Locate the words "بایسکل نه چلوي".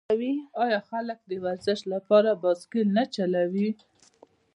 2.41-3.69